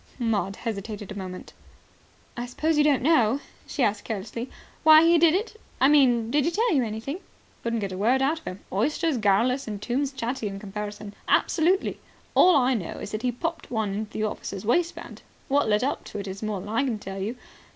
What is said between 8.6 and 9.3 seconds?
Oysters